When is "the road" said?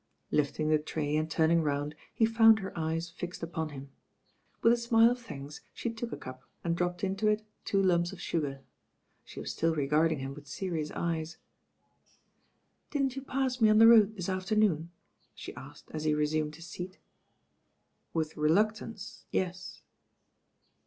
13.77-14.15